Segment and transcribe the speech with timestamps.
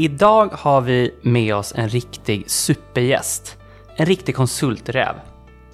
[0.00, 3.58] Idag har vi med oss en riktig supergäst.
[3.96, 5.14] En riktig konsulträv.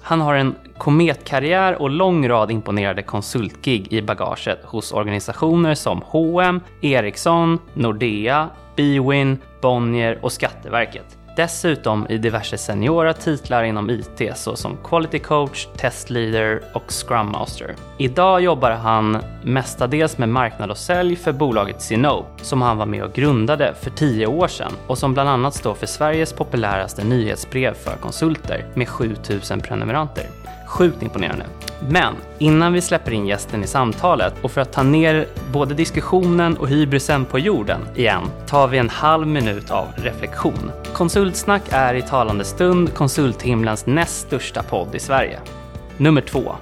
[0.01, 6.61] Han har en kometkarriär och lång rad imponerande konsultgig i bagaget hos organisationer som H&M,
[6.81, 11.16] Ericsson, Nordea, Bwin, Bonnier och Skatteverket.
[11.37, 17.75] Dessutom i diverse seniora titlar inom IT såsom Quality Coach, Test Leader och Scrum Master.
[17.97, 23.03] Idag jobbar han mestadels med marknad och sälj för bolaget Sinope som han var med
[23.03, 27.73] och grundade för tio år sedan och som bland annat står för Sveriges populäraste nyhetsbrev
[27.73, 30.25] för konsulter med 7000 prenumeranter.
[30.67, 31.45] Sjukt imponerande.
[31.89, 36.57] Men innan vi släpper in gästen i samtalet och för att ta ner både diskussionen
[36.57, 40.71] och hybrisen på jorden igen tar vi en halv minut av reflektion.
[40.93, 45.39] Konsultsnack är i talande stund konsulthimlens näst största podd i Sverige.
[45.97, 46.55] Nummer två.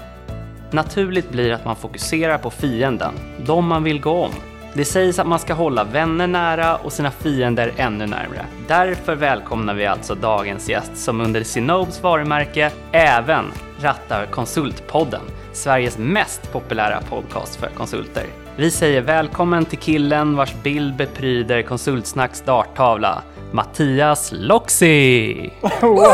[0.71, 3.13] Naturligt blir att man fokuserar på fienden,
[3.45, 4.31] de man vill gå om.
[4.77, 8.45] Det sägs att man ska hålla vänner nära och sina fiender ännu närmre.
[8.67, 13.45] Därför välkomnar vi alltså dagens gäst som under Sinobes varumärke även
[13.79, 15.21] rattar Konsultpodden,
[15.53, 18.25] Sveriges mest populära podcast för konsulter.
[18.55, 23.21] Vi säger välkommen till killen vars bild bepryder Konsultsnacks darttavla,
[23.55, 25.51] Mattias Loxi!
[25.81, 26.05] Wow,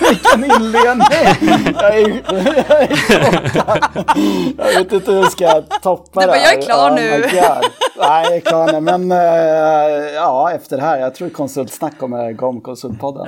[0.00, 1.06] vilken inledning!
[1.74, 2.08] Jag är,
[2.64, 2.90] jag är
[4.56, 6.38] Jag vet inte hur jag ska toppa det här.
[6.38, 7.20] Jag är klar oh nu.
[7.98, 8.80] Nej, jag är klar nu.
[8.80, 9.18] Men uh,
[10.14, 13.26] ja, efter det här, jag tror Konsultsnack kommer gå om Konsultpodden.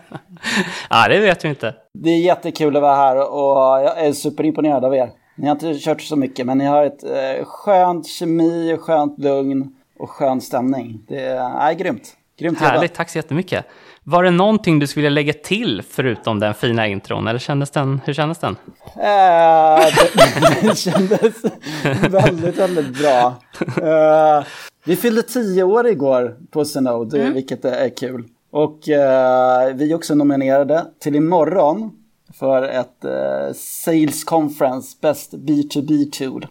[0.90, 1.74] ja, det vet vi inte.
[1.94, 5.10] Det är jättekul att vara här och jag är superimponerad av er.
[5.36, 9.74] Ni har inte kört så mycket, men ni har ett uh, skönt kemi, skönt lugn
[9.98, 11.00] och skön stämning.
[11.08, 12.16] Det är, uh, grymt.
[12.40, 13.66] Grymt Härligt, tack så jättemycket.
[14.04, 18.12] Var det någonting du skulle lägga till förutom den fina intron, eller kändes den, hur
[18.12, 18.56] kändes den?
[18.96, 21.34] Äh, det, det kändes
[22.10, 23.34] väldigt, väldigt bra.
[23.60, 24.46] Uh,
[24.84, 27.34] vi fyllde tio år igår på Synode, mm.
[27.34, 28.24] vilket är kul.
[28.50, 31.90] Och uh, vi är också nominerade till imorgon
[32.38, 36.46] för ett uh, Sales Conference Best B2B Tool.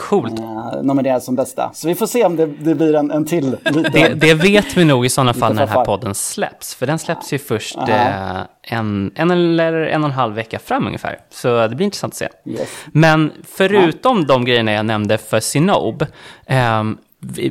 [0.00, 0.38] Coolt.
[0.38, 1.70] Eh, nominerad som bästa.
[1.72, 3.56] Så vi får se om det, det blir en, en till.
[3.92, 6.74] Det, det, vet vi nog i sådana fall när den här podden släpps.
[6.74, 10.86] För den släpps ju först eh, en, en eller en och en halv vecka fram
[10.86, 11.18] ungefär.
[11.30, 12.28] Så det blir intressant att se.
[12.44, 12.68] Yes.
[12.92, 14.24] Men förutom ja.
[14.24, 16.06] de grejerna jag nämnde för Sinobe,
[16.46, 16.82] eh,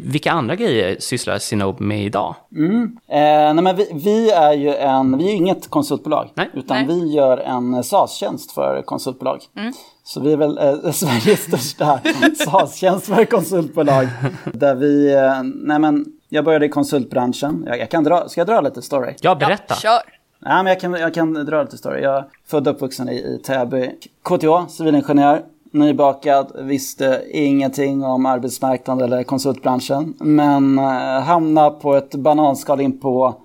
[0.03, 2.35] vilka andra grejer sysslar Sinobe med idag?
[2.55, 2.97] Mm.
[3.07, 6.49] Eh, nej men vi, vi, är ju en, vi är inget konsultbolag, nej.
[6.53, 6.85] utan nej.
[6.87, 9.39] vi gör en SAS-tjänst för konsultbolag.
[9.57, 9.73] Mm.
[10.09, 11.99] Så vi är väl eh, Sveriges största
[12.45, 14.07] SAS-tjänst för konsultbolag.
[14.53, 17.63] Där vi, eh, nej men, jag började i konsultbranschen.
[17.67, 19.15] Jag, jag, kan dra, ska jag dra lite story?
[19.21, 19.63] Ja, berätta.
[19.67, 19.99] Ja, kör.
[20.39, 22.01] Nej, men jag kan, jag kan dra lite story.
[22.01, 23.91] Jag är född och uppvuxen i, i Täby.
[24.23, 30.13] KTH, civilingenjör nybakad, visste ingenting om arbetsmarknaden eller konsultbranschen.
[30.19, 33.35] Men eh, hamnade på ett bananskal in på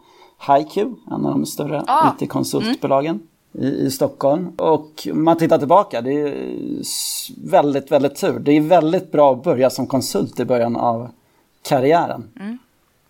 [0.46, 2.12] HiQ, en av de större ah.
[2.20, 3.26] IT-konsultbolagen mm.
[3.54, 4.48] I, i Stockholm.
[4.56, 6.34] Och man tittar tillbaka, det är
[7.50, 8.38] väldigt, väldigt tur.
[8.38, 11.08] Det är väldigt bra att börja som konsult i början av
[11.62, 12.24] karriären.
[12.40, 12.58] Mm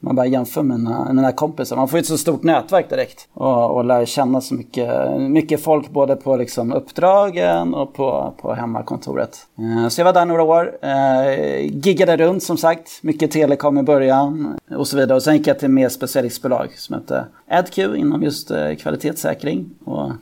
[0.05, 1.77] man bara jämför med mina, mina kompisar.
[1.77, 5.91] Man får ett så stort nätverk direkt och, och lär känna så mycket, mycket folk
[5.91, 9.47] både på liksom uppdragen och på, på hemmakontoret.
[9.59, 13.83] Eh, så jag var där några år, eh, giggade runt som sagt, mycket telekom i
[13.83, 15.17] början och så vidare.
[15.17, 20.13] Och sen gick jag till mer specialistbolag som hette AdQ inom just eh, kvalitetssäkring och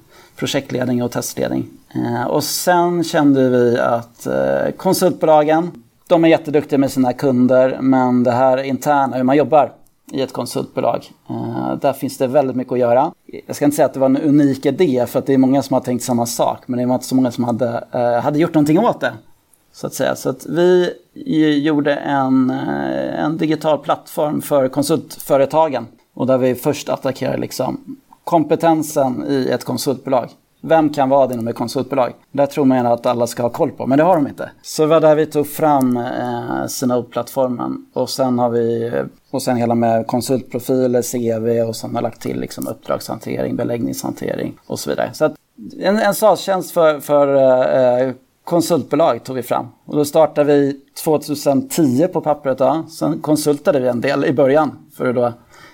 [0.42, 1.66] projektledning och testledning.
[1.94, 5.70] Eh, och sen kände vi att eh, konsultbolagen
[6.08, 9.72] de är jätteduktiga med sina kunder, men det här interna, hur man jobbar
[10.12, 11.10] i ett konsultbolag.
[11.30, 13.12] Eh, där finns det väldigt mycket att göra.
[13.46, 15.62] Jag ska inte säga att det var en unik idé, för att det är många
[15.62, 17.84] som har tänkt samma sak, men det var inte så många som hade,
[18.22, 19.12] hade gjort någonting åt det.
[19.72, 20.16] Så att säga.
[20.16, 20.94] Så att vi
[21.64, 25.86] gjorde en, en digital plattform för konsultföretagen.
[26.14, 30.28] Och där vi först attackerar liksom kompetensen i ett konsultbolag.
[30.64, 32.12] Vem kan vara det inom ett konsultbolag?
[32.32, 34.50] Där tror man att alla ska ha koll på, men det har de inte.
[34.62, 37.86] Så det var där vi tog fram eh, Sinop-plattformen.
[37.92, 38.92] Och sen har vi,
[39.30, 44.78] och sen hela med konsultprofiler, CV och sen har lagt till liksom uppdragshantering, beläggningshantering och
[44.78, 45.10] så vidare.
[45.12, 45.34] Så att
[45.78, 47.34] en, en SAS-tjänst för, för
[48.06, 48.14] eh,
[48.44, 49.66] konsultbolag tog vi fram.
[49.84, 52.58] Och då startade vi 2010 på pappret.
[52.58, 52.84] Då.
[52.88, 55.32] Sen konsultade vi en del i början för att då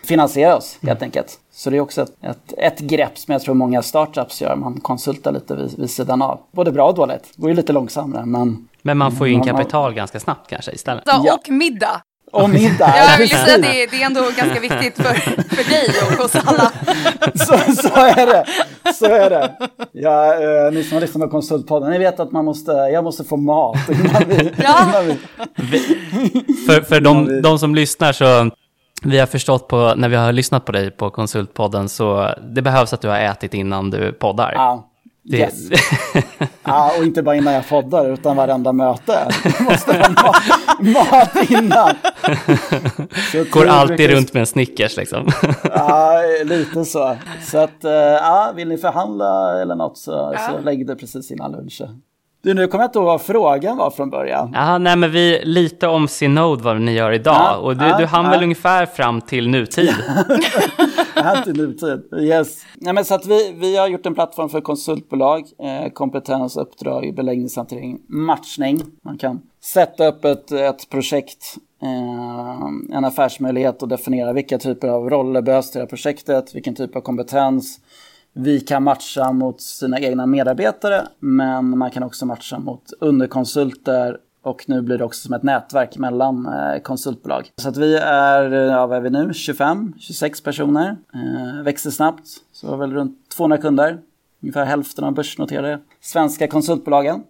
[0.08, 1.38] finansiera oss helt enkelt.
[1.52, 4.56] Så det är också ett, ett, ett, grepp som jag tror många startups gör.
[4.56, 6.40] Man konsultar lite vid, vid sidan av.
[6.52, 7.32] Både bra och dåligt.
[7.34, 8.68] Det går ju lite långsammare men...
[8.82, 9.92] Men man får ju in kapital har...
[9.92, 11.04] ganska snabbt kanske istället.
[11.06, 12.02] Ja, och middag.
[12.32, 12.94] Och middag.
[12.96, 15.14] Ja, jag vill säga att det, det är ändå ganska viktigt för,
[15.56, 16.72] för dig och oss alla.
[17.34, 18.44] så, så är det.
[18.92, 19.56] Så är det.
[19.92, 23.24] Ja, eh, ni som har lyssnat på Konsultpodden, ni vet att man måste, jag måste
[23.24, 24.52] få mat innan vi...
[24.62, 24.88] Ja.
[24.88, 25.18] Innan vi.
[26.66, 28.50] för för de, de som lyssnar så
[29.04, 32.92] vi har förstått på, när vi har lyssnat på dig på Konsultpodden, så det behövs
[32.92, 34.52] att du har ätit innan du poddar.
[34.54, 34.88] Ja,
[35.24, 35.68] Det- yes.
[36.64, 39.28] ja, och inte bara innan jag poddar, utan varenda möte.
[39.44, 40.36] Det måste vara mat,
[40.80, 41.90] mat innan.
[43.50, 45.28] Går alltid brukar- runt med en Snickers liksom.
[45.64, 47.16] Ja, lite så.
[47.42, 51.52] Så att, eh, ja, vill ni förhandla eller något så, så lägg det precis innan
[51.52, 52.02] lunchen.
[52.48, 54.50] Du, nu kommer jag inte ihåg vad frågan var från början.
[54.54, 57.34] Ja, nej men vi, lite om Synode, vad ni gör idag.
[57.34, 58.30] Ja, och du, ja, du hann ja.
[58.30, 59.90] väl ungefär fram till nutid?
[61.14, 62.02] Här till nutid.
[62.20, 62.64] Yes.
[62.74, 67.14] Nej, men så att vi, vi har gjort en plattform för konsultbolag, eh, kompetens, uppdrag,
[67.14, 68.82] beläggningshantering, matchning.
[69.04, 75.10] Man kan sätta upp ett, ett projekt, eh, en affärsmöjlighet och definiera vilka typer av
[75.10, 77.80] roller behövs till det här projektet, vilken typ av kompetens.
[78.32, 84.64] Vi kan matcha mot sina egna medarbetare, men man kan också matcha mot underkonsulter och
[84.68, 87.50] nu blir det också som ett nätverk mellan eh, konsultbolag.
[87.56, 90.96] Så att vi är, eh, ja, vad är vi nu, 25, 26 personer.
[91.14, 93.98] Eh, växer snabbt, så vi har väl runt 200 kunder.
[94.42, 97.22] Ungefär hälften av börsnoterade svenska konsultbolagen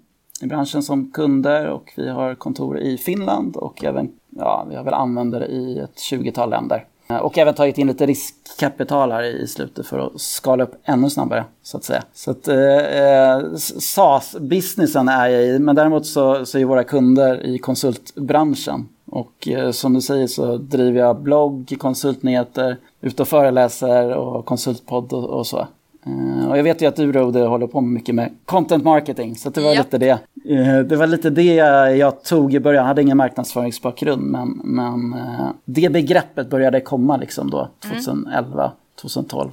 [0.42, 4.84] i branschen som kunder och vi har kontor i Finland och även, ja, vi har
[4.84, 6.84] väl användare i ett 20-tal länder.
[7.10, 11.10] Eh, och även tagit in lite riskkapital här i slutet för att skala upp ännu
[11.10, 12.02] snabbare, så att säga.
[12.14, 17.46] Så att eh, eh SAS-businessen är jag i, men däremot så, så är våra kunder
[17.46, 18.88] i konsultbranschen.
[19.10, 25.12] Och eh, som du säger så driver jag blogg, konsultnyheter, ute och föreläser och konsultpodd
[25.12, 25.68] och, och så.
[26.08, 29.50] Eh, och jag vet ju att du Rode håller på mycket med content marketing, så
[29.50, 29.78] det var Ja.
[29.78, 30.10] lite det.
[30.44, 31.54] Eh, det var lite det
[31.96, 37.16] jag tog i början, jag hade ingen marknadsföringsbakgrund, men, men eh, det begreppet började komma
[37.16, 39.50] liksom då, 2011, 2012.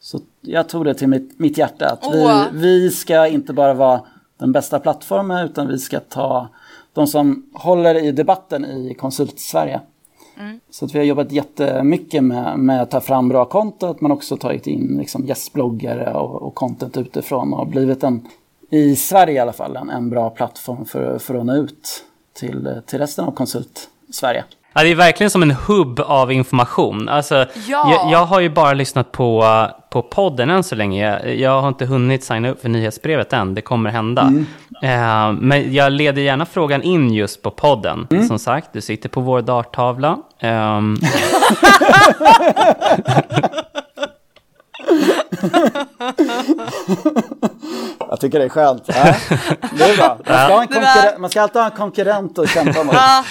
[0.00, 4.00] Så jag tog det till mitt, mitt hjärta, att vi, vi ska inte bara vara
[4.38, 6.48] den bästa plattformen, utan vi ska ta
[6.92, 9.80] de som håller i debatten i konsult-Sverige.
[10.70, 14.36] Så att vi har jobbat jättemycket med, med att ta fram bra content men också
[14.36, 18.28] tagit in liksom gästbloggare och, och content utifrån och blivit en,
[18.70, 22.80] i Sverige i alla fall, en, en bra plattform för, för att nå ut till,
[22.86, 24.44] till resten av konsult-Sverige.
[24.74, 27.08] Ja, det är verkligen som en hubb av information.
[27.08, 27.34] Alltså,
[27.66, 27.90] Ja.
[27.92, 29.44] jag, jag har ju bara lyssnat på,
[29.90, 31.10] på podden än så länge.
[31.24, 34.32] Jag, jag har inte hunnit signa upp för nyhetsbrevet än, det kommer hända.
[34.82, 38.06] Eh, men jag leder gärna frågan in just på podden.
[38.28, 40.18] Som sagt, du sitter på vår darttavla.
[40.40, 40.96] Ehm,
[48.10, 48.82] Jag tycker det är skönt.
[48.86, 49.14] Ja,
[49.78, 50.18] det är bra.
[50.26, 52.84] Man ska, ha en Det var- konkurrent, man ska alltid ha en konkurrent att kämpa
[52.84, 52.94] mot.
[52.94, 53.24] Ja,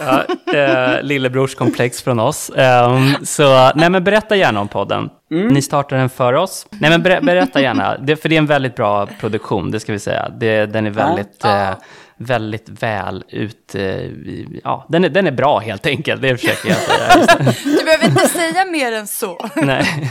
[0.00, 0.24] ja,
[0.54, 2.50] eh, lillebrorskomplex från oss.
[2.56, 5.10] Ehm, så, nej men berätta gärna om podden.
[5.30, 6.66] Ni startar den för oss.
[6.70, 9.92] Nej men ber, berätta gärna, det, för det är en väldigt bra produktion, det ska
[9.92, 10.28] vi säga.
[10.36, 11.68] Det, den är väldigt, Ja.
[11.68, 11.74] eh,
[12.16, 13.74] väldigt väl ut...
[13.74, 14.10] Eh,
[14.64, 17.52] ja, den är, den är bra helt enkelt, det försöker jag säga.
[17.78, 19.48] du behöver inte säga mer än så.
[19.56, 20.10] nej.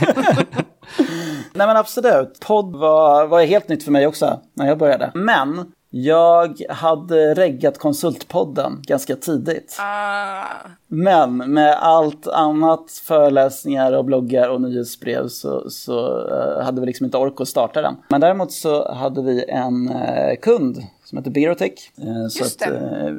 [1.52, 2.40] Nej men absolut.
[2.40, 5.10] Podd var, var helt nytt för mig också när jag började.
[5.14, 9.76] Men jag hade reggat konsultpodden ganska tidigt.
[9.80, 10.44] Ah,
[10.88, 17.04] Men med allt annat, föreläsningar och bloggar och nyhetsbrev så, så eh, hade vi liksom
[17.04, 17.96] inte ork att starta den.
[18.08, 21.92] Men däremot så hade vi en eh, kund som heter Berotech.
[21.98, 22.72] Eh, så att,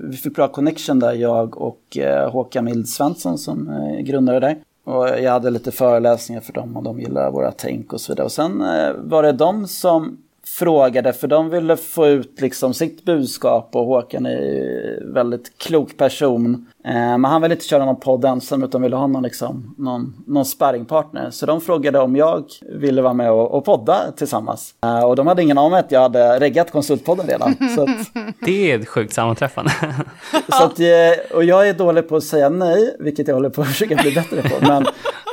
[0.04, 1.98] vi fick bra connection där, jag och
[2.32, 3.70] Håkan Mild Svensson som
[4.00, 4.58] grundare där.
[4.84, 8.26] Och jag hade lite föreläsningar för dem och de gillade våra tänk och så vidare.
[8.26, 8.64] Och sen
[9.10, 10.18] var det de som
[10.60, 16.68] frågade, för de ville få ut liksom sitt budskap och Håkan är väldigt klok person.
[16.86, 20.24] Eh, men han ville inte köra någon podd ensam utan ville ha någon, liksom, någon,
[20.28, 21.30] någon sparringpartner.
[21.32, 24.76] Så de frågade om jag ville vara med och, och podda tillsammans.
[24.84, 27.50] Eh, och de hade ingen aning om att jag hade reggat konsultpodden redan.
[27.78, 28.08] Att,
[28.46, 29.72] Det är ett sjukt sammanträffande.
[30.50, 33.62] så att, eh, och jag är dålig på att säga nej, vilket jag håller på
[33.62, 34.66] att försöka bli bättre på.
[34.68, 34.86] Men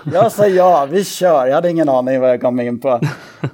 [0.12, 1.46] jag sa ja, vi kör.
[1.46, 3.00] Jag hade ingen aning vad jag mig in på.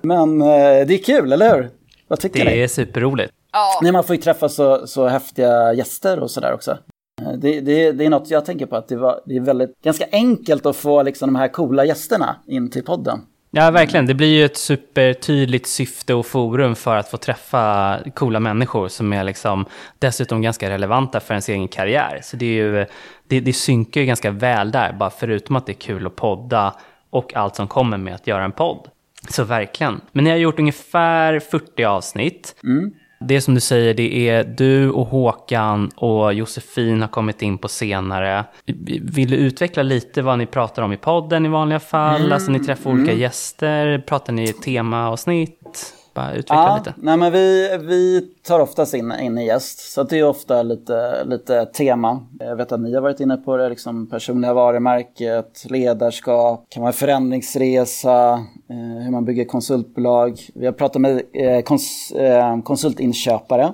[0.03, 0.47] Men eh,
[0.87, 1.71] det är kul, eller hur?
[2.09, 2.51] Vad tycker ni?
[2.51, 3.33] Det är superroligt.
[3.53, 3.79] ja.
[3.83, 6.71] Nej, man får ju träffa så, så häftiga gäster och sådär också.
[7.23, 9.83] Eh, Det, det, det är något jag tänker på, att det, var, det är väldigt,
[9.83, 13.21] ganska enkelt att få liksom, de här coola gästerna in till podden.
[13.51, 14.07] Ja, verkligen.
[14.07, 19.13] Det blir ju ett supertydligt syfte och forum för att få träffa coola människor som
[19.13, 19.67] är liksom
[19.99, 22.21] dessutom ganska relevanta för ens egen karriär.
[22.23, 22.87] Så det, är ju,
[23.29, 26.75] det, det synkar ju ganska väl där, bara förutom att det är kul att podda
[27.11, 28.89] och allt som kommer med att göra en podd.
[29.29, 30.01] Så verkligen.
[30.13, 32.57] Men ni har gjort ungefär 40 avsnitt.
[32.65, 32.93] Mm.
[33.21, 37.69] Det som du säger, det är du och Håkan och Josefin har kommit in på
[37.69, 38.45] senare.
[39.03, 42.33] Vill du utveckla lite vad ni pratar om i podden i vanliga fall?
[42.33, 45.95] Alltså ni träffar olika gäster, pratar ni temaavsnitt?
[46.19, 46.95] Bara utveckla Ja, lite.
[46.97, 51.67] nej men vi, vi tar oftast in, en gäst, så det är ofta lite, lite
[51.67, 52.27] tema.
[52.39, 56.93] Jag vet att ni har varit inne på det, liksom personliga varumärket, ledarskap, kan vara
[56.93, 58.33] förändringsresa,
[58.71, 60.41] eh, hur man bygger konsultbolag.
[60.55, 63.73] Vi har pratat med eh, kons, eh, konsultinköpare.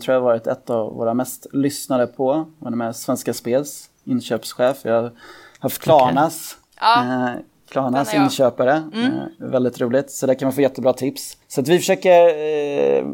[0.00, 2.44] tror jag har varit ett av våra mest lyssnade på.
[2.64, 4.76] Han är med Svenska Spels inköpschef.
[4.84, 5.12] Vi har
[5.58, 6.56] haft Klarnas.
[6.80, 7.28] Ja.
[8.12, 8.24] Eh, jag.
[8.24, 8.72] inköpare.
[8.72, 10.10] Eh, väldigt roligt.
[10.10, 11.36] Så där kan man få jättebra tips.
[11.48, 12.28] Så att vi försöker...
[12.28, 13.04] Eh,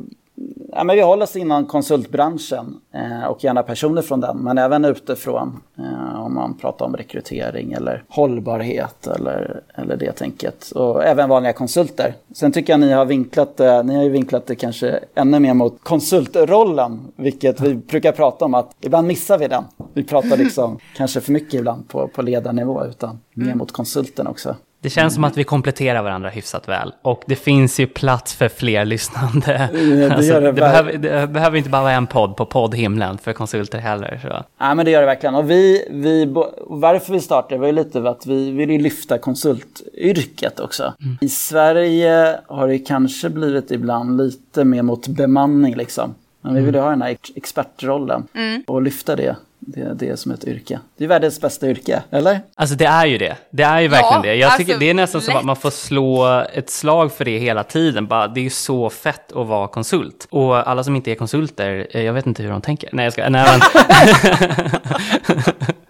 [0.73, 4.39] ja, men vi håller oss inom konsultbranschen eh, och gärna personer från den.
[4.39, 10.71] Men även utifrån eh, om man pratar om rekrytering eller hållbarhet eller, eller det tänket.
[10.71, 12.15] Och även vanliga konsulter.
[12.35, 15.55] Sen tycker jag ni har vinklat det, ni har ju vinklat det kanske ännu mer
[15.55, 17.01] mot konsultrollen.
[17.17, 19.65] Vilket vi brukar prata om att ibland missar vi den.
[19.95, 24.57] Vi pratar liksom kanske för mycket ibland på, på ledarnivå utan mer mot konsulten också.
[24.81, 26.93] Det känns som att vi kompletterar varandra hyfsat väl.
[27.03, 29.69] Och det finns ju plats för fler lyssnande.
[29.73, 33.33] det gör det det, behöver, det behöver inte bara vara en podd på poddhimlen för
[33.33, 34.19] konsulter heller.
[34.23, 34.45] Så.
[34.59, 35.35] Ja men det gör det verkligen.
[35.35, 36.27] Och vi, vi,
[36.67, 40.95] varför vi startade var ju lite för att vi vill ju lyfta konsultyrket också.
[41.21, 46.15] I Sverige har det kanske blivit ibland lite mer mot bemanning liksom.
[46.41, 48.27] Men vi vill ju ha den här ex- expertrollen
[48.67, 49.37] och lyfta det.
[49.67, 50.81] Det, det som ett yrke.
[50.97, 52.41] Det är världens bästa yrke, eller?
[52.55, 53.37] Alltså det är ju det.
[53.51, 54.35] Det är ju verkligen Ja, det.
[54.35, 55.39] Jag tycker alltså, det är nästan som lätt.
[55.39, 58.07] att man får slå ett slag för det hela tiden.
[58.07, 60.27] Bara, det är ju så fett att vara konsult.
[60.31, 62.91] Och alla som inte är konsulter, eh, jag vet inte hur de tänker.
[62.93, 63.29] Nej, jag ska...
[63.29, 63.61] Nej, men...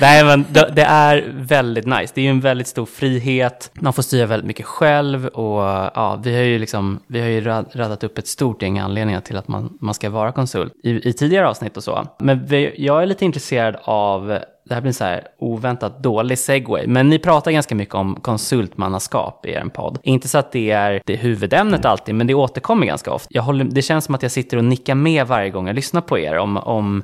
[0.00, 2.12] Nej, men det, det är väldigt nice.
[2.14, 3.70] Det är ju en väldigt stor frihet.
[3.74, 5.26] Man får styra väldigt mycket själv.
[5.26, 5.62] Och
[5.94, 9.36] ja, vi har ju, liksom, vi har ju radat upp ett stort gäng anledningar till
[9.36, 12.06] att man, man ska vara konsult i, i tidigare avsnitt och så.
[12.18, 14.38] Men vi, jag är lite intresserad av
[14.68, 18.20] det här blir en så här oväntat dålig segway, men ni pratar ganska mycket om
[18.20, 19.98] konsultmannaskap i er podd.
[20.02, 23.28] Inte så att det är det huvudämnet alltid, men det återkommer ganska ofta.
[23.30, 26.00] Jag håller, det känns som att jag sitter och nickar med varje gång jag lyssnar
[26.00, 27.02] på er om, om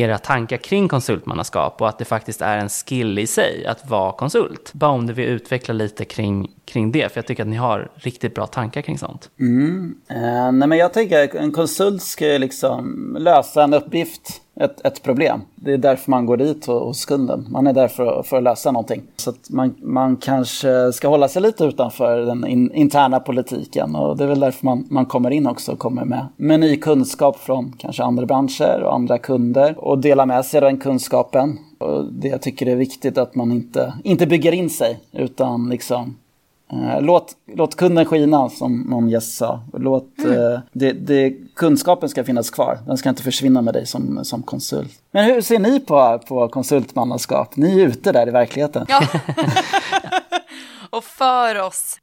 [0.00, 4.12] era tankar kring konsultmannaskap och att det faktiskt är en skill i sig att vara
[4.12, 4.72] konsult.
[4.72, 7.90] Bara om du vill utveckla lite kring, kring det, för jag tycker att ni har
[7.94, 9.30] riktigt bra tankar kring sånt.
[9.40, 9.94] Mm.
[10.10, 14.86] Eh, nej men jag tänker att en konsult ska ju liksom lösa en uppgift, ett,
[14.86, 15.40] ett problem.
[15.54, 17.46] Det är därför man går dit hos kunden.
[17.50, 19.02] Man är där för, för att lösa någonting.
[19.16, 23.94] Så att man, man kanske ska hålla sig lite utanför den in, interna politiken.
[23.94, 26.76] Och det är väl därför man, man kommer in också och kommer med, med ny
[26.76, 29.74] kunskap från kanske andra branscher och andra kunder.
[29.78, 31.58] Och dela med sig av den kunskapen.
[31.78, 36.16] Och det jag tycker är viktigt att man inte, inte bygger in sig utan liksom
[37.00, 39.60] låt, låt kunden skina, som någon gäst sa.
[39.72, 42.78] Låt, eh, det, det, kunskapen ska finnas kvar.
[42.86, 44.92] Den ska inte försvinna med dig som, som konsult.
[45.10, 47.56] Men hur ser ni på, på konsultmannaskap?
[47.56, 48.86] Ni är ute där i verkligheten.
[48.88, 49.02] Ja.
[50.90, 52.00] och för oss.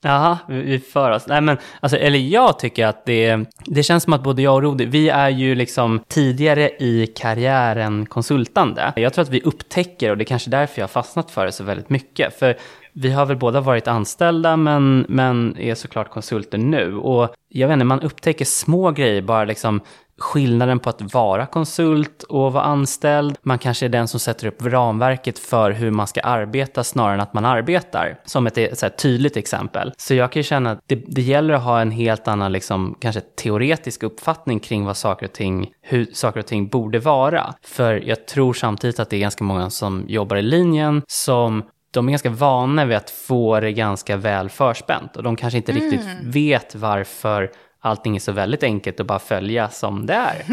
[0.48, 1.28] Vi, vi för oss.
[1.28, 4.62] Nej, men, alltså, eller jag tycker att det, det känns som att både jag och
[4.62, 8.94] Rodi, vi är ju liksom tidigare i karriären konsultande.
[8.96, 11.52] Jag tror att vi upptäcker, och det är kanske därför jag har fastnat för det
[11.52, 12.40] så väldigt mycket.
[12.40, 12.58] För
[12.96, 16.98] vi har väl båda varit anställda, men, men är såklart konsulter nu.
[16.98, 19.82] Och jag vet inte, man upptäcker små grejer, bara liksom
[20.18, 23.38] skillnaden på att vara konsult och vara anställd.
[23.42, 27.20] Man kanske är den som sätter upp ramverket för hur man ska arbeta snarare än
[27.20, 28.20] att man arbetar.
[28.26, 29.94] Som ett så här, tydligt exempel.
[29.98, 32.96] Så jag kan ju känna att det, det gäller att ha en helt annan, liksom,
[33.00, 37.54] kanske teoretisk uppfattning kring vad saker och ting, hur saker och ting borde vara.
[37.66, 41.64] För jag tror samtidigt att det är ganska många som jobbar i linjen som
[41.96, 45.72] de är ganska vana vid att få det ganska väl förspänt och de kanske inte
[45.72, 50.44] riktigt vet varför allting är så väldigt enkelt att bara följa som det är.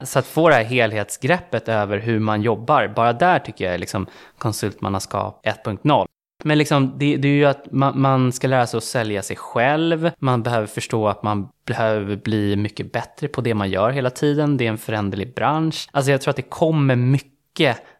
[0.04, 3.78] så att få det här helhetsgreppet över hur man jobbar, bara där tycker jag är
[3.78, 4.06] liksom
[4.38, 6.06] konsultmannaskap 1.0.
[6.44, 9.36] Men liksom, det, det är ju att man, man ska lära sig att sälja sig
[9.36, 10.10] själv.
[10.18, 14.56] Man behöver förstå att man behöver bli mycket bättre på det man gör hela tiden.
[14.56, 15.88] Det är en föränderlig bransch.
[15.92, 17.35] Alltså jag tror att det kommer mycket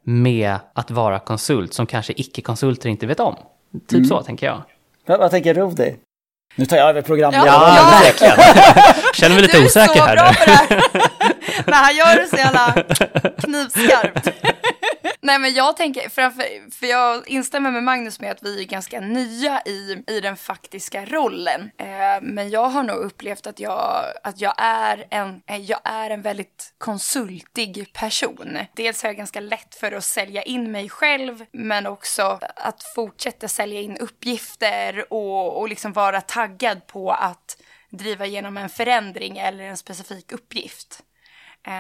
[0.03, 3.37] med att vara konsult som kanske icke-konsulter inte vet om.
[3.89, 4.63] Typ så tänker jag.
[5.07, 5.97] Vad, vad tänker Rudi?
[6.57, 7.41] Nu tar jag över programmet.
[7.47, 8.01] Ja, Ja, Ja.
[8.05, 8.37] verkligen.
[9.15, 10.71] Känner mig lite du är osäker här nu.
[11.67, 12.73] När han gör det så jävla
[13.39, 14.29] knivskarpt.
[15.27, 19.01] Nej, men jag tänker, framför, för jag instämmer med Magnus med att vi är ganska
[19.01, 21.71] nya i, i den faktiska rollen.
[21.79, 26.11] Eh, men jag har nog upplevt att jag, att jag är en, eh, jag är
[26.11, 28.59] en väldigt konsultig person.
[28.77, 33.49] Dels har jag ganska lätt för att sälja in mig själv, men också att fortsätta
[33.49, 37.57] sälja in uppgifter och, och liksom vara taggad på att
[37.91, 41.03] driva igenom en förändring eller en specifik uppgift.
[41.67, 41.73] Eh,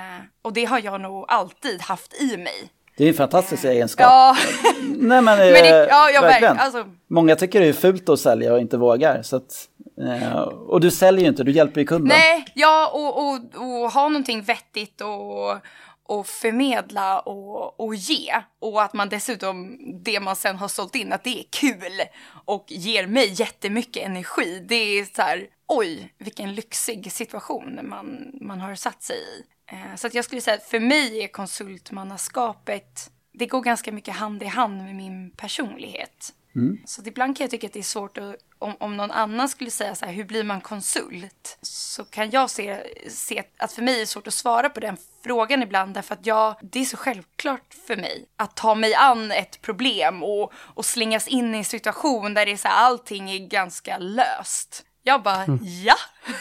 [0.43, 2.71] och det har jag nog alltid haft i mig.
[2.97, 4.07] Det är en fantastisk egenskap.
[4.07, 4.37] Ja,
[4.83, 6.23] Nej, men, men det, eh, ja, ja verkligen.
[6.23, 6.59] verkligen.
[6.59, 9.23] Alltså, Många tycker det är fult att sälja och inte vågar.
[9.23, 9.69] Så att
[10.00, 12.09] Eh, och du säljer ju inte, du hjälper ju kunden.
[12.09, 15.57] Nej, ja, och, och, och ha någonting vettigt och,
[16.02, 18.35] och förmedla och, och ge.
[18.61, 22.02] Och att man dessutom, det man sen har sålt in, att det är kul
[22.45, 24.64] och ger mig jättemycket energi.
[24.69, 29.55] Det är så här, oj, vilken lyxig situation man, man har satt sig i.
[29.66, 34.14] Eh, så att jag skulle säga att för mig är konsultmannaskapet, det går ganska mycket
[34.14, 36.32] hand i hand med min personlighet.
[36.56, 36.78] Mm.
[36.85, 39.70] Så ibland kan jag tycka att det är svårt att, om, om någon annan skulle
[39.70, 41.58] säga så här, hur blir man konsult?
[41.62, 44.96] Så kan jag se, se att för mig är det svårt att svara på den
[45.25, 49.32] frågan ibland därför att jag, det är så självklart för mig att ta mig an
[49.32, 53.30] ett problem och, och slingas in i en situation där det är så här, allting
[53.30, 54.85] är ganska löst.
[55.06, 55.58] Jag bara, mm.
[55.62, 55.94] ja.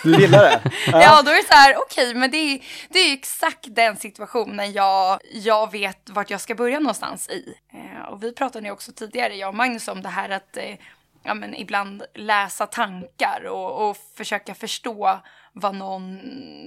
[0.04, 0.62] Du gillar det?
[0.92, 1.02] Ja.
[1.02, 3.98] ja, då är det så här, okej, okay, men det är, det är exakt den
[3.98, 7.54] situationen jag, jag vet vart jag ska börja någonstans i.
[7.74, 10.76] Eh, och vi pratade ju också tidigare, jag och Magnus, om det här att eh,
[11.24, 15.20] ja, men ibland läsa tankar och, och försöka förstå
[15.54, 16.20] vad någon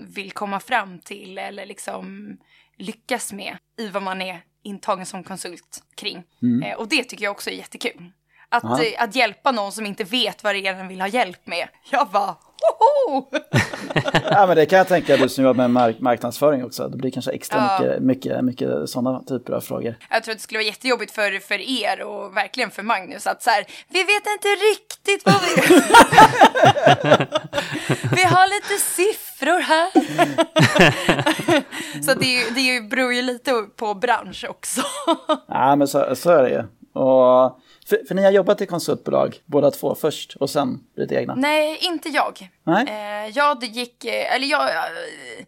[0.08, 2.36] vill komma fram till eller liksom
[2.76, 6.24] lyckas med i vad man är intagen som konsult kring.
[6.42, 6.62] Mm.
[6.62, 8.12] Eh, och det tycker jag också är jättekul.
[8.50, 11.46] Att, eh, att hjälpa någon som inte vet vad det är den vill ha hjälp
[11.46, 11.68] med.
[11.90, 13.26] Jag bara, hoho!
[14.30, 16.88] ja men det kan jag tänka, du som jobbar med mark marknadsföring också.
[16.88, 17.80] Det blir kanske extra ja.
[17.80, 19.94] mycket, mycket, mycket sådana typer av frågor.
[20.10, 23.42] Jag tror att det skulle vara jättejobbigt för, för er och verkligen för Magnus att
[23.42, 25.48] så här, vi vet inte riktigt vad vi...
[28.16, 29.90] vi har lite siffror här.
[32.02, 34.82] så det, det beror ju lite på bransch också.
[35.48, 36.64] ja men så, så är det ju.
[37.00, 37.58] Och
[37.88, 41.34] för, för ni har jobbat i konsultbolag båda två först och sen blivit egna?
[41.34, 42.50] Nej, inte jag.
[42.64, 42.86] Nej?
[42.88, 44.84] Eh, jag gick, eh, eller jag, eh,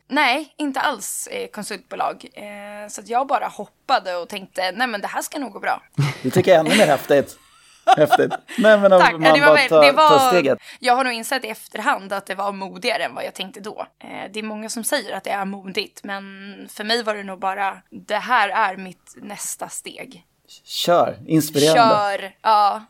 [0.09, 2.27] nej, inte alls konsultbolag.
[2.33, 5.83] Eh, så jag bara hoppade och tänkte, nej men det här ska nog gå bra.
[6.23, 7.39] Det tycker jag är ännu mer häftigt.
[7.97, 8.33] Häftigt.
[8.59, 9.13] Nej men Tack.
[9.13, 10.59] man det var, bara tar, det var, tar steget.
[10.79, 13.87] Jag har nog insett i efterhand att det var modigare än vad jag tänkte då.
[13.99, 16.23] Eh, det är många som säger att det är modigt, men
[16.71, 20.25] för mig var det nog bara, det här är mitt nästa steg.
[20.65, 22.19] Kör, inspirerande.
[22.19, 22.83] Kör, ja.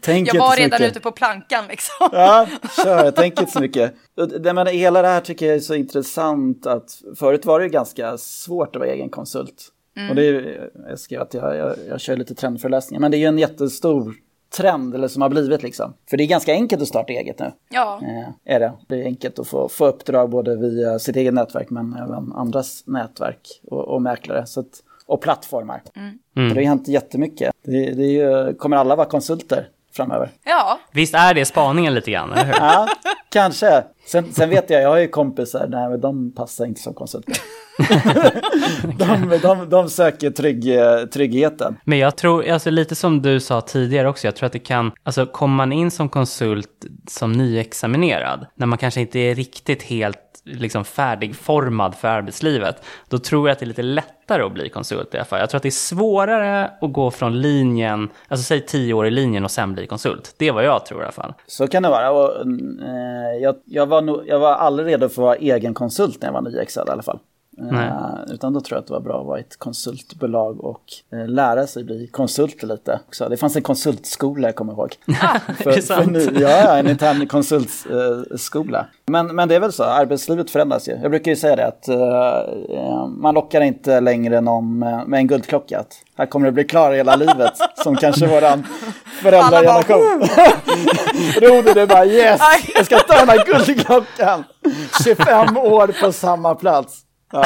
[0.00, 0.90] Tänk jag var redan mycket.
[0.90, 2.08] ute på plankan liksom.
[2.12, 2.46] Ja,
[2.84, 3.94] kör, tänk inte så mycket.
[4.40, 8.18] Det, men, hela det här tycker jag är så intressant att förut var det ganska
[8.18, 9.72] svårt att vara egen konsult.
[9.96, 10.10] Mm.
[10.10, 13.18] Och det är, jag skrev att jag, jag, jag kör lite trendföreläsningar, men det är
[13.18, 14.14] ju en jättestor
[14.56, 15.94] trend eller som har blivit liksom.
[16.10, 17.52] För det är ganska enkelt att starta eget nu.
[17.68, 18.00] Ja.
[18.02, 18.72] Eh, är det.
[18.88, 22.82] Det är enkelt att få, få uppdrag både via sitt eget nätverk men även andras
[22.86, 24.46] nätverk och, och mäklare.
[24.46, 25.82] Så att, och plattformar.
[25.96, 26.18] Mm.
[26.36, 26.54] Mm.
[26.54, 27.54] Det har hänt jättemycket.
[27.62, 30.30] Det, det ju, kommer alla vara konsulter framöver.
[30.44, 30.78] Ja.
[30.92, 32.54] Visst är det spaningen lite grann, eller hur?
[32.54, 32.88] ja,
[33.28, 33.84] kanske.
[34.06, 37.36] Sen, sen vet jag, jag har ju kompisar, nej men de passar inte som konsulter.
[38.98, 40.78] de, de, de söker trygg,
[41.12, 41.76] tryggheten.
[41.84, 44.92] Men jag tror, alltså lite som du sa tidigare också, jag tror att det kan,
[45.02, 50.18] alltså kommer man in som konsult som nyexaminerad, när man kanske inte är riktigt helt
[50.46, 55.14] liksom färdigformad för arbetslivet, då tror jag att det är lite lättare att bli konsult
[55.14, 55.40] i alla fall.
[55.40, 59.10] Jag tror att det är svårare att gå från linjen, alltså säg tio år i
[59.10, 60.34] linjen och sen bli konsult.
[60.38, 61.34] Det är vad jag tror i alla fall.
[61.46, 62.10] Så kan det vara.
[62.10, 66.22] Och, eh, jag, jag, var nog, jag var aldrig redo för att vara egen konsult
[66.22, 67.18] när jag var nyexad i alla fall.
[67.60, 70.82] Uh, utan då tror jag att det var bra att vara ett konsultbolag och
[71.14, 73.00] uh, lära sig bli konsult lite.
[73.08, 73.28] Också.
[73.28, 74.96] Det fanns en konsultskola, jag kommer ihåg.
[75.22, 76.18] Ah, för, är det sant?
[76.40, 78.78] Ja, en intern konsultskola.
[78.78, 80.92] Uh, men, men det är väl så, arbetslivet förändras ju.
[81.02, 81.88] Jag brukar ju säga det att
[83.08, 85.80] man lockar inte längre någon med, en guldklocka.
[85.80, 88.66] Att här kommer det bli klar hela livet, som kanske våran
[89.22, 90.22] föräldrageneration.
[91.40, 92.40] Rode det bara yes,
[92.74, 94.44] jag ska ta den här guldklockan.
[95.04, 96.98] 25 år på samma plats.
[97.32, 97.44] Ja,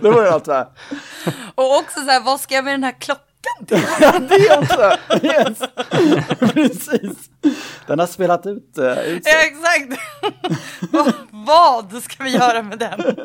[0.00, 0.66] det var ju allt det
[1.54, 3.24] Och också så här, vad ska jag med den här klockan
[3.66, 3.78] till?
[4.00, 5.26] Ja, det också!
[5.26, 5.58] Yes.
[6.52, 7.30] Precis.
[7.86, 10.00] Den har spelat ut, uh, ut exakt.
[11.30, 13.00] vad ska vi göra med den?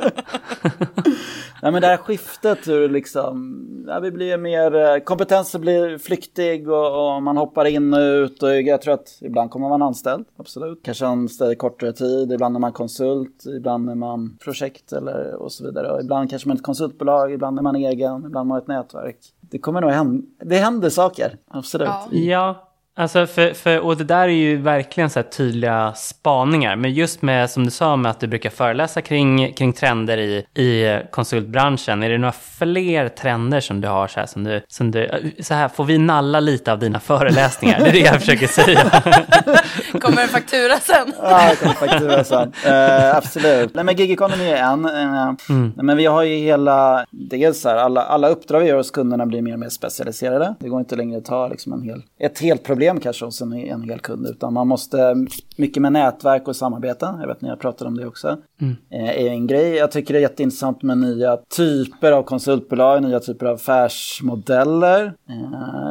[1.61, 6.69] Nej, men det här skiftet hur liksom, ja, vi blir mer, eh, kompetensen blir flyktig
[6.69, 10.25] och, och, man hoppar in och ut och jag tror att ibland kommer man anställd,
[10.37, 10.79] absolut.
[10.83, 15.65] Kanske anställd kortare tid, ibland är man konsult, ibland är man projekt eller och så
[15.65, 15.91] vidare.
[15.91, 18.67] Och ibland kanske man är ett konsultbolag, ibland är man egen, ibland har man ett
[18.67, 19.17] nätverk.
[19.55, 21.87] Det kommer nog hända, det händer saker, absolut.
[21.87, 22.07] Ja.
[22.11, 22.61] ja.
[22.97, 26.75] Alltså för, för, och det där är ju verkligen så tydliga spaningar.
[26.75, 30.45] Men just med, som du sa, med att du brukar föreläsa kring, kring trender i,
[30.61, 32.03] i konsultbranschen.
[32.03, 35.53] Är det några fler trender som du har så här, som du, som du, så
[35.53, 37.79] här, får vi nalla lite av dina föreläsningar?
[37.79, 38.81] Det är det jag försöker säga.
[39.99, 41.13] Kommer en faktura sen?
[41.21, 42.53] Ja, det kommer faktura sen.
[42.65, 43.75] Uh, absolut.
[43.75, 44.85] Nej, men gig economy är en.
[44.85, 45.73] Uh, mm.
[45.75, 49.41] Men vi har ju hela, dels här, alla, alla uppdrag vi gör hos kunderna blir
[49.41, 50.55] mer och mer specialiserade.
[50.59, 53.53] Det går inte längre att ta liksom en hel, ett helt problem kanske hos en,
[53.53, 55.25] en hel kund, utan man måste
[55.57, 57.15] mycket med nätverk och samarbete.
[57.19, 58.37] Jag vet ni har pratat om det också.
[58.61, 58.75] Mm.
[58.93, 59.75] Uh, är en grej.
[59.75, 65.13] Jag tycker det är jätteintressant med nya typer av konsultbolag, nya typer av affärsmodeller.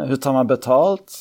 [0.07, 1.13] hur tar man betalt?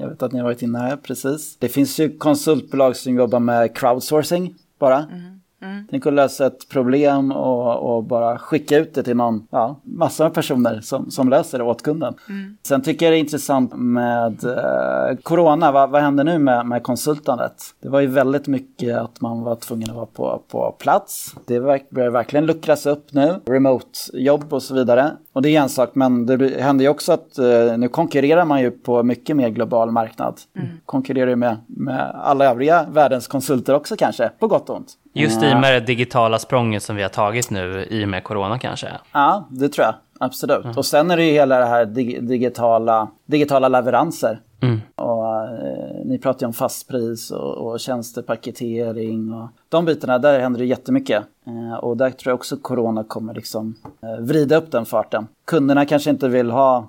[0.00, 1.56] Jag vet att ni har varit inne här precis.
[1.58, 4.98] Det finns ju konsultbolag som jobbar med crowdsourcing bara.
[4.98, 5.39] Mm.
[5.62, 5.86] Mm.
[5.90, 10.26] Tänk att lösa ett problem och, och, bara skicka ut det till någon, ja, massor
[10.26, 12.14] av personer som, som löser det åt kunden.
[12.28, 12.56] Mm.
[12.62, 16.82] Sen tycker jag det är intressant med eh, corona, vad, vad händer nu med, med
[16.82, 17.54] konsultandet?
[17.82, 21.34] Det var ju väldigt mycket att man var tvungen att vara på, på plats.
[21.46, 25.10] Det börjar verkligen luckras upp nu, remote-jobb och så vidare.
[25.32, 28.60] Och det är en sak, men det händer ju också att eh, nu konkurrerar man
[28.60, 30.40] ju på mycket mer global marknad.
[30.56, 30.68] Mm.
[30.86, 34.96] Konkurrerar ju med, med alla övriga världens konsulter också kanske, på gott och ont.
[35.12, 38.24] Just i och med det digitala språnget som vi har tagit nu i och med
[38.24, 38.88] corona kanske?
[39.12, 39.94] Ja, det tror jag.
[40.20, 40.64] Absolut.
[40.64, 40.76] Mm.
[40.76, 44.40] Och sen är det ju hela det här dig digitala, digitala leveranser.
[44.62, 44.80] Mm.
[44.94, 50.60] Och, eh, ni pratar ju om fastpris och, och tjänstepaketering och de bitarna, där händer
[50.60, 51.24] det jättemycket.
[51.46, 55.26] Eh, och där tror jag också corona kommer liksom eh, vrida upp den farten.
[55.44, 56.88] Kunderna kanske inte vill ha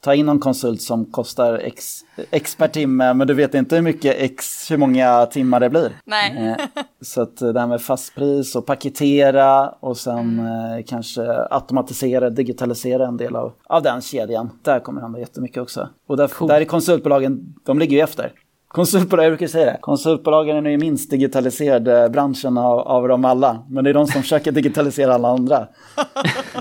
[0.00, 3.82] ta in någon konsult som kostar x, x per timme, men du vet inte hur
[3.82, 5.92] mycket x, hur många timmar det blir.
[6.04, 6.56] Nej.
[6.58, 6.66] Eh,
[7.00, 10.82] så att det här med fastpris och paketera och sen mm.
[10.82, 14.50] kanske automatisera, digitalisera en del av, av den kedjan.
[14.62, 15.88] Där kommer det hända jättemycket också.
[16.06, 16.48] Och där, cool.
[16.48, 18.32] där är konsultbolagen, de ligger ju efter.
[18.68, 23.64] Konsultbolag, jag brukar säga det, konsultbolagen är ju minst digitaliserade branschen av, av dem alla.
[23.68, 25.66] Men det är de som försöker digitalisera alla andra.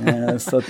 [0.08, 0.63] Eh, så att,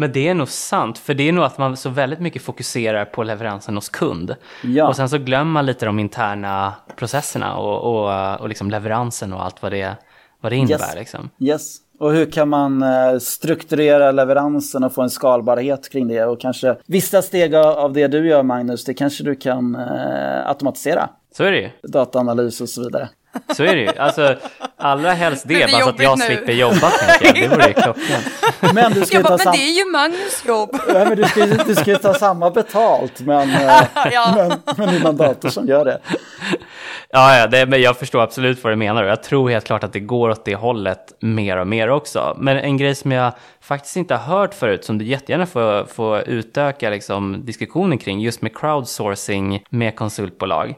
[0.00, 3.04] men det är nog sant, för det är nog att man så väldigt mycket fokuserar
[3.04, 4.36] på leveransen hos kund.
[4.62, 4.88] Ja.
[4.88, 9.44] Och sen så glömmer man lite de interna processerna och, och, och liksom leveransen och
[9.44, 9.96] allt vad det,
[10.40, 10.86] vad det innebär.
[10.86, 10.94] Yes.
[10.94, 11.30] Liksom.
[11.38, 11.76] yes.
[11.98, 16.24] Och hur kan man eh, strukturera leveransen och få en skalbarhet kring det?
[16.24, 21.08] Och kanske vissa steg av det du gör Magnus, det kanske du kan eh, automatisera.
[21.36, 21.70] Så är det ju.
[21.82, 23.08] Dataanalys och så vidare.
[23.56, 23.98] Så är det ju.
[23.98, 24.36] Alltså,
[24.76, 26.24] allra helst det, det bara så att jag nu.
[26.24, 26.92] slipper jobba.
[27.20, 27.34] Jag.
[27.34, 28.22] Det vore ju klockan.
[28.74, 30.80] Men, du ska jag bara, men det är ju Magnus jobb.
[30.88, 34.34] Ja, men du ska, du ska ju ta samma betalt, men, eh, ja.
[34.36, 35.98] men, men det är någon dator som gör det.
[37.10, 39.84] Ja, ja det, men jag förstår absolut vad du menar och jag tror helt klart
[39.84, 42.36] att det går åt det hållet mer och mer också.
[42.40, 46.28] Men en grej som jag faktiskt inte har hört förut som du jättegärna får, får
[46.28, 50.74] utöka liksom, diskussionen kring just med crowdsourcing med konsultbolag.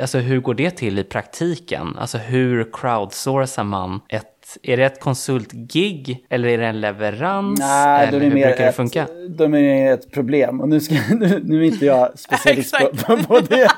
[0.00, 1.96] Alltså hur går det till i praktiken?
[1.98, 4.28] Alltså hur crowdsourcar man ett
[4.62, 7.60] är det ett konsultgig eller är det en leverans?
[7.60, 9.06] Nej, eller hur brukar det funka?
[9.28, 10.60] de är ett problem.
[10.60, 13.68] Och nu, ska, nu, nu är inte jag specialist på, på, på det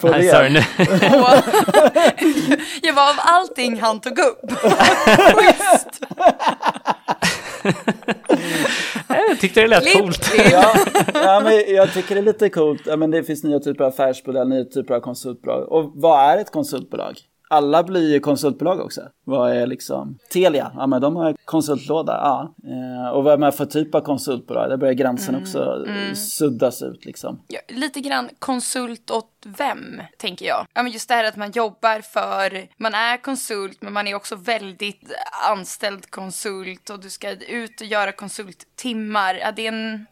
[0.00, 0.30] på Nej, det.
[0.30, 0.62] Sorry, nu.
[2.82, 4.40] jag var av allting han tog upp.
[9.28, 10.32] jag tyckte det lät coolt.
[10.52, 10.74] ja,
[11.14, 12.82] ja, men jag tycker det är lite coolt.
[12.86, 15.72] Ja, men det finns nya typer av affärsbolag, nya typer av konsultbolag.
[15.72, 17.18] Och vad är ett konsultbolag?
[17.50, 19.00] Alla blir ju konsultbolag också.
[19.24, 20.72] Vad är liksom Telia?
[20.74, 22.12] Ja, men de har konsultlåda.
[22.12, 22.54] Ja.
[22.70, 24.70] Eh, och vad är man för typ av konsultbolag?
[24.70, 26.14] Där börjar gränsen mm, också mm.
[26.14, 27.40] suddas ut liksom.
[27.48, 30.66] Ja, lite grann konsult åt vem, tänker jag.
[30.74, 34.14] Ja, men just det här att man jobbar för, man är konsult men man är
[34.14, 35.12] också väldigt
[35.50, 39.34] anställd konsult och du ska ut och göra konsulttimmar.
[39.34, 40.06] Ja, det är en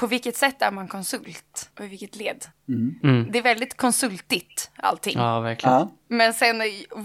[0.00, 2.44] på vilket sätt är man konsult och i vilket led?
[2.68, 2.94] Mm.
[3.02, 3.32] Mm.
[3.32, 5.18] Det är väldigt konsultigt allting.
[5.18, 5.74] Ja, verkligen.
[5.74, 5.90] Ja.
[6.08, 6.62] Men sen,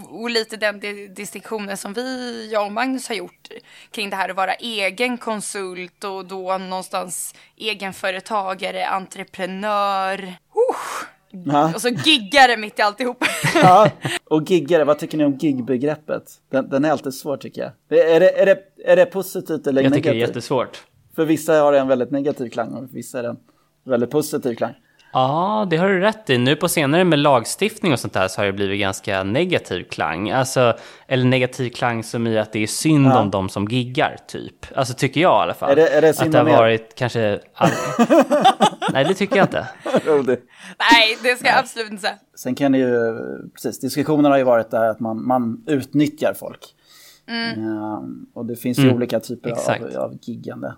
[0.08, 0.80] och lite den
[1.14, 3.48] distinktionen som vi, jag och Magnus har gjort
[3.90, 10.22] kring det här att vara egen konsult och då någonstans egenföretagare, entreprenör.
[10.22, 11.08] Uh.
[11.44, 11.74] Ja.
[11.74, 13.24] Och så giggare mitt i alltihop.
[13.54, 13.90] Ja,
[14.24, 16.22] och giggare, vad tycker ni om gigbegreppet?
[16.50, 17.98] Den, den är alltid svår tycker jag.
[18.00, 19.84] Är det, är det, är det positivt eller negativt?
[19.84, 20.82] Jag tycker det är jättesvårt.
[21.16, 23.38] För vissa har det en väldigt negativ klang och för vissa är det en
[23.84, 24.74] väldigt positiv klang.
[25.12, 26.38] Ja, det har du rätt i.
[26.38, 30.30] Nu på senare med lagstiftning och sånt där så har det blivit ganska negativ klang.
[30.30, 30.76] Alltså,
[31.08, 33.20] eller negativ klang som i att det är synd ja.
[33.20, 34.66] om de som giggar, typ.
[34.74, 35.70] Alltså tycker jag i alla fall.
[35.70, 37.20] Är det, är det att det har varit kanske...
[38.92, 39.66] Nej, det tycker jag inte.
[40.78, 42.18] Nej, det ska jag absolut inte säga.
[42.34, 43.14] Sen kan det ju,
[43.54, 46.60] precis, diskussionen har ju varit där att man, man utnyttjar folk.
[47.28, 47.68] Mm.
[47.68, 48.00] Uh,
[48.34, 48.96] och det finns ju mm.
[48.96, 50.74] olika typer av, av giggande.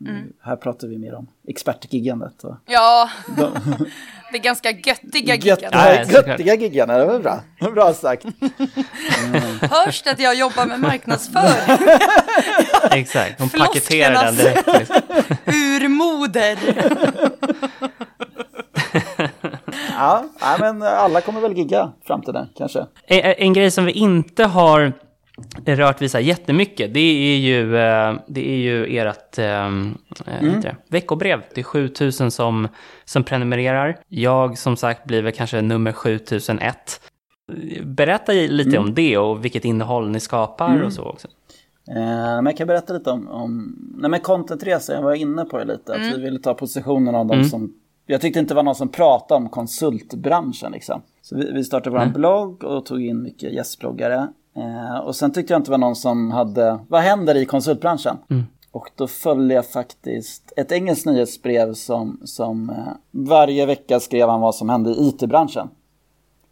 [0.00, 0.32] Mm.
[0.42, 2.44] Här pratar vi mer om expertgiggandet.
[2.44, 3.52] Och ja, de...
[4.32, 6.12] det är ganska göttiga giggandet.
[6.12, 7.40] Gött, göttiga giggandet, det var bra.
[7.74, 8.24] Bra sagt.
[8.24, 9.42] Mm.
[9.60, 11.88] Hörs det att jag jobbar med marknadsföring?
[13.00, 14.66] Exakt, hon paketerar den direkt.
[14.78, 14.96] Liksom.
[15.46, 16.58] Urmoder.
[19.92, 22.86] ja, ja, men alla kommer väl gigga fram till det kanske.
[23.06, 24.92] En, en grej som vi inte har
[25.64, 29.94] rört vid så här jättemycket, det är ju, eh, det är ju ert äh, mm.
[30.88, 31.42] veckobrev.
[31.54, 32.68] Det är 7000 som,
[33.04, 33.98] som prenumererar.
[34.08, 37.00] Jag som sagt blir väl kanske nummer 7001.
[37.82, 38.82] Berätta lite mm.
[38.82, 40.86] om det och vilket innehåll ni skapar mm.
[40.86, 41.28] och så också.
[41.90, 45.58] Eh, men jag kan berätta lite om, om nej men contentresa, jag var inne på
[45.58, 46.08] det lite, mm.
[46.08, 47.48] att vi ville ta positionen av de mm.
[47.48, 47.74] som
[48.10, 51.02] jag tyckte inte det var någon som pratade om konsultbranschen liksom.
[51.22, 52.12] Så vi, vi startade vår mm.
[52.12, 54.28] blogg och tog in mycket gästbloggare.
[54.56, 58.16] Eh, och sen tyckte jag inte det var någon som hade, vad händer i konsultbranschen?
[58.30, 58.46] Mm.
[58.72, 62.76] Och då följde jag faktiskt ett engelskt nyhetsbrev som, som eh,
[63.10, 65.68] varje vecka skrev han vad som hände i it-branschen.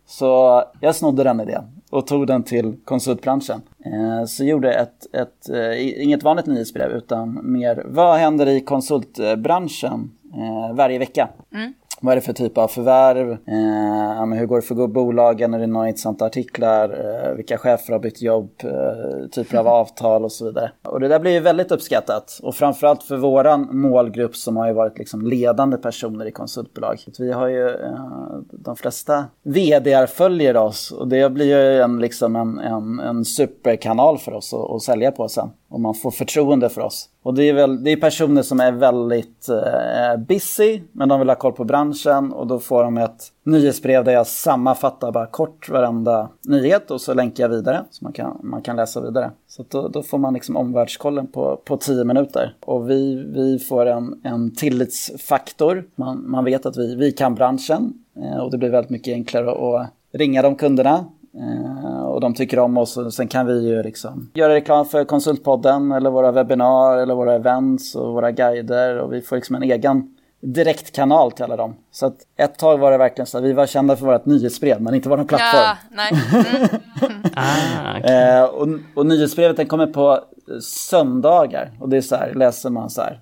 [0.07, 3.63] Så jag snodde den idén och tog den till konsultbranschen.
[3.85, 10.11] Eh, så gjorde ett, ett, eh, inget vanligt nyhetsbrev utan mer vad händer i konsultbranschen
[10.35, 11.29] eh, varje vecka.
[11.55, 11.75] Mm.
[12.01, 13.31] Vad är det för typ av förvärv?
[13.31, 15.55] Eh, hur går det för bolagen?
[15.55, 16.89] Är det några intressanta artiklar?
[16.91, 18.51] Eh, vilka chefer har bytt jobb?
[18.65, 20.71] Eh, typer av avtal och så vidare.
[20.85, 22.41] Och det där blir ju väldigt uppskattat.
[22.43, 27.05] Och framförallt för våran målgrupp som har ju varit liksom ledande personer i konsultbolag.
[27.19, 32.37] Vi har ju eh, de flesta vd följer oss och det blir ju en, liksom
[32.37, 35.51] en, en, en superkanal för oss att, att sälja på sen.
[35.69, 37.09] Och man får förtroende för oss.
[37.23, 41.29] Och det är, väl, det är personer som är väldigt eh, busy, men de vill
[41.29, 41.86] ha koll på branschen
[42.33, 47.14] och då får de ett nyhetsbrev där jag sammanfattar bara kort varenda nyhet och så
[47.14, 49.31] länkar jag vidare så man kan, man kan läsa vidare.
[49.49, 52.55] Så då, då får man liksom omvärldskollen på, på tio minuter.
[52.61, 55.85] Och vi, vi får en, en tillitsfaktor.
[55.94, 59.51] Man, man vet att vi, vi kan branschen eh, och det blir väldigt mycket enklare
[59.51, 63.83] att ringa de kunderna eh, och de tycker om oss och sen kan vi ju
[63.83, 69.12] liksom göra reklam för Konsultpodden eller våra webbinar eller våra events och våra guider och
[69.12, 71.77] vi får liksom en egen direktkanal till alla dem.
[71.90, 74.81] Så att ett tag var det verkligen så att vi var kända för vårt nyhetsbrev
[74.81, 75.62] men inte vår plattform.
[75.62, 76.12] Ja, nej.
[76.35, 77.22] Mm.
[77.37, 78.37] ah, okay.
[78.37, 80.20] eh, och, och nyhetsbrevet den kommer på
[80.62, 83.20] söndagar och det är så här, läser man så här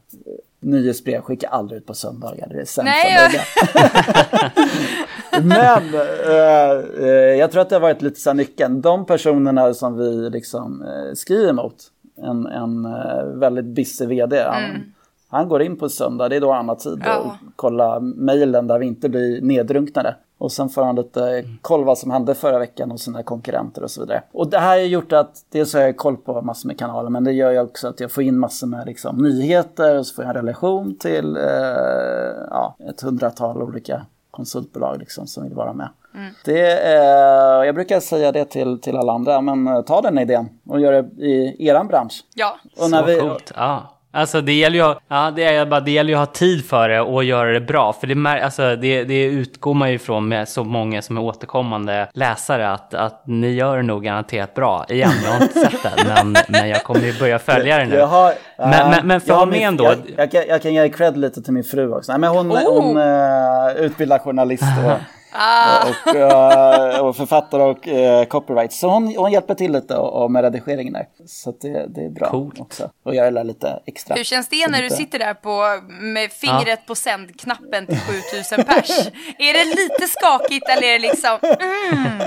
[0.65, 2.49] nyhetsbrev skickar aldrig ut på söndagar.
[2.49, 2.93] Det är sämsta.
[5.43, 8.81] Men eh, eh, jag tror att det har varit lite så nyckeln.
[8.81, 11.77] De personerna som vi liksom eh, skriver mot,
[12.17, 14.53] en, en eh, väldigt busy vd, mm.
[14.53, 14.95] han,
[15.35, 17.13] han, går in på söndag, det är då han har tid ja.
[17.13, 20.17] att kolla mejlen där vi inte blir nedrunknade.
[20.39, 23.91] Och sen får han lite koll vad som hände förra veckan hos sina konkurrenter och
[23.91, 24.23] så vidare.
[24.33, 27.25] Och det här har gjort att dels har jag koll på massor med kanaler men
[27.25, 30.25] det gör ju också att jag får in massor med liksom, nyheter och så får
[30.25, 31.43] jag en relation till eh,
[32.51, 35.89] ja, ett hundratal olika konsultbolag liksom, som vill vara med.
[36.15, 36.33] Mm.
[36.45, 40.49] Det, eh, jag brukar säga det till, till alla andra, men eh, ta den idén
[40.67, 42.25] och gör det i eran bransch.
[42.35, 43.53] Ja, och när så vi, coolt.
[43.57, 43.94] Ja.
[44.15, 46.89] Alltså det gäller ju, ja, det är bara, det gäller ju att ha tid för
[46.89, 47.93] det och göra det bra.
[47.93, 52.09] För det, alltså, det, det utgår man ju ifrån med så många som är återkommande
[52.13, 54.87] läsare att, att ni gör det nog garanterat bra.
[54.89, 58.01] Igen, jag har inte sett det, men, men jag kommer ju börja följa det nu.
[58.01, 59.85] Har, men, uh, men, men för min, ändå...
[59.85, 62.13] Jag, jag, kan, jag kan ge cred lite till min fru också.
[62.13, 62.83] Nej, men hon, oh.
[62.83, 64.99] hon uh, utbildar journalist och
[65.35, 65.89] Ah.
[65.89, 68.73] Och, uh, och, författare och uh, copyright.
[68.73, 71.07] Så hon, hon hjälper till lite och, och med redigeringen där.
[71.27, 72.61] Så det, det är bra Coolt.
[72.61, 72.91] också.
[73.05, 74.15] Och jag gör lite extra.
[74.15, 74.95] Hur känns det när lite...
[74.95, 76.87] du sitter där på, med fingret ah.
[76.87, 78.91] på sändknappen till 7000 pers?
[79.39, 81.39] är det lite skakigt eller är det liksom...
[81.91, 82.21] Mm.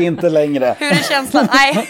[0.00, 0.76] Uh, inte längre.
[0.78, 1.48] Hur är känslan?
[1.52, 1.88] Nej.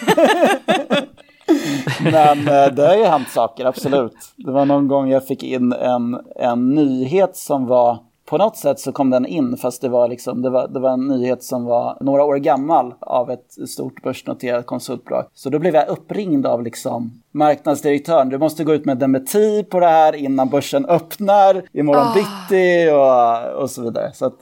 [2.00, 2.44] Men
[2.74, 4.16] det har ju hänt saker, absolut.
[4.36, 8.80] Det var någon gång jag fick in en, en nyhet som var på något sätt
[8.80, 11.64] så kom den in fast det var, liksom, det var, det var en nyhet som
[11.64, 15.24] var några år gammal av ett stort börsnoterat konsultbolag.
[15.34, 18.28] Så då blev jag uppringd av liksom marknadsdirektören.
[18.28, 22.14] Du måste gå ut med dementi på det här innan börsen öppnar imorgon oh.
[22.14, 24.12] bitti och, och så vidare.
[24.14, 24.32] Så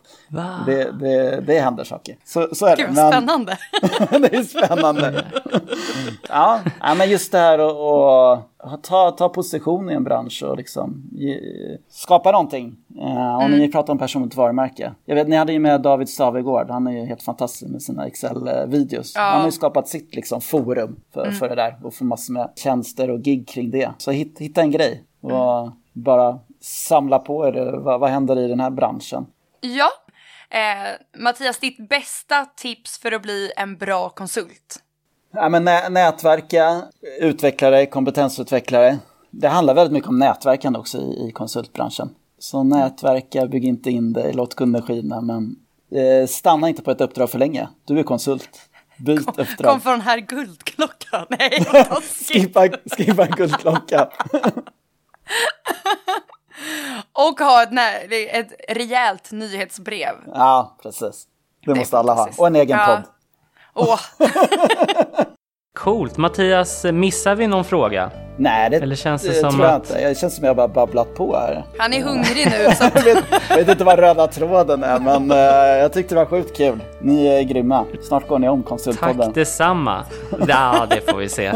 [0.67, 2.17] det, det, det händer saker.
[2.25, 2.93] Så, så är Gud, det.
[2.93, 3.59] Men, spännande.
[4.29, 5.25] det är spännande.
[6.29, 6.61] ja,
[6.97, 11.41] men just det här att ta, ta position i en bransch och liksom ge,
[11.89, 12.77] skapa någonting.
[12.97, 13.59] Uh, och mm.
[13.59, 14.95] ni pratar om personligt varumärke.
[15.05, 18.07] Jag vet, ni hade ju med David Stavegård, han är ju helt fantastisk med sina
[18.07, 19.13] Excel-videos.
[19.15, 19.21] Ja.
[19.21, 21.35] Han har ju skapat sitt liksom, forum för, mm.
[21.35, 22.51] för det där och får massor med
[22.87, 23.93] tjänster och gig kring det.
[23.99, 25.73] Så hitta, hitta en grej och mm.
[25.93, 29.27] bara samla på er, vad, vad händer i den här branschen?
[29.61, 29.89] Ja,
[30.51, 34.83] Eh, Mattias, ditt bästa tips för att bli en bra konsult?
[35.33, 36.83] Ja, men nä nätverka,
[37.21, 38.99] utvecklare, kompetensutvecklare.
[39.31, 42.09] Det handlar väldigt mycket om nätverkande också i, i konsultbranschen.
[42.39, 45.57] Så nätverka, bygg inte in dig, låt kunden skina, men
[45.93, 47.69] eh, stanna inte på ett uppdrag för länge.
[47.85, 48.71] Du är konsult.
[48.99, 49.71] Byt kom, uppdrag.
[49.73, 51.27] Kom från här guldklockan.
[51.39, 51.51] Nej,
[52.29, 54.09] skippa, skippa guldklocka.
[57.13, 60.15] Och ha ett, nej, ett rejält nyhetsbrev.
[60.35, 61.27] Ja, precis.
[61.67, 62.29] Det, Det måste alla ha.
[62.39, 62.87] Och en egen Ja.
[62.87, 63.03] podd.
[63.89, 64.01] Åh,
[65.77, 66.17] Coolt.
[66.17, 68.11] Mattias, missar vi någon fråga?
[68.39, 70.03] Nej, det, Eller känns det det som tror jag att- inte.
[70.03, 71.65] Jag känns som jag bara babblat på här.
[71.79, 75.31] han är hungrig nu så Jag vet, jag vet inte vad röda tråden är, men
[75.31, 75.37] eh,
[75.81, 76.79] jag tyckte det var sjukt kul.
[77.01, 77.85] Ni är grymma.
[78.09, 79.19] Snart går ni om Konsultpodden.
[79.19, 80.05] Tack detsamma.
[80.49, 81.53] Ja, det får vi se.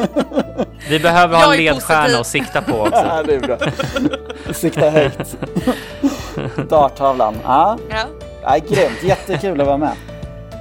[0.91, 3.05] Vi behöver ha en är ledstjärna att sikta på också.
[3.09, 3.57] Ja, det är bra.
[4.53, 5.37] Sikta högt.
[6.69, 7.35] Darttavlan.
[7.45, 7.97] Ja, ja.
[8.43, 9.03] ja, grymt.
[9.03, 9.93] Jättekul att vara med.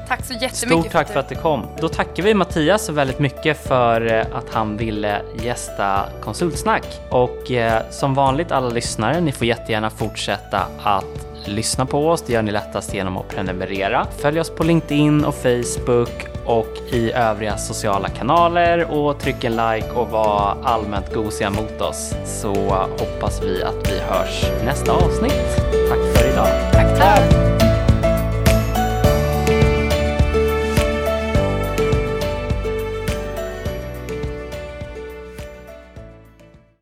[0.10, 1.68] Tack så jättemycket Stort tack för att du kom.
[1.82, 6.84] Då tackar vi Mattias så väldigt mycket för eh, att han ville gästa Konsultsnack.
[7.10, 12.24] Och eh, som vanligt alla lyssnare, ni får jättegärna fortsätta att lyssna på oss.
[12.28, 14.08] Det gör ni lättast genom att prenumerera.
[14.18, 19.92] Följ oss på LinkedIn och Facebook och i övriga sociala kanaler och tryck en like
[19.92, 22.54] och var allmänt gosiga mot oss så
[23.00, 25.60] hoppas vi att vi hörs nästa avsnitt.